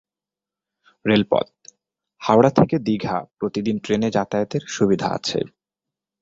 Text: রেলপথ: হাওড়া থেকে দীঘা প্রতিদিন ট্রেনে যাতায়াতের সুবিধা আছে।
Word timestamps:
রেলপথ: 1.05 1.47
হাওড়া 2.21 2.51
থেকে 2.51 2.75
দীঘা 2.79 3.17
প্রতিদিন 3.39 3.75
ট্রেনে 3.79 4.09
যাতায়াতের 4.11 4.63
সুবিধা 4.67 5.07
আছে। 5.09 5.39